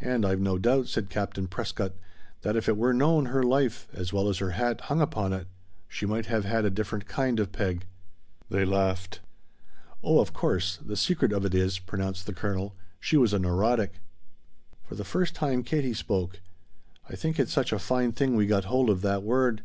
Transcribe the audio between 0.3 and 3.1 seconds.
no doubt," said Captain Prescott, "that if it were